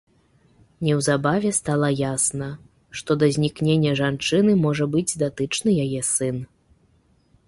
Неўзабаве 0.85 1.49
стала 1.57 1.89
ясна, 1.99 2.47
што 3.01 3.17
да 3.23 3.29
знікнення 3.35 3.91
жанчыны 4.01 4.55
можа 4.65 4.85
быць 4.95 5.17
датычны 5.25 5.71
яе 5.85 6.01
сын. 6.13 6.35